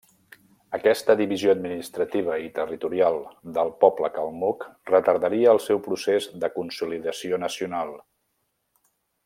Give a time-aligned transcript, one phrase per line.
[0.75, 3.19] Aquesta divisió administrativa i territorial
[3.59, 7.95] del poble calmuc retardaria el seu procés de consolidació nacional.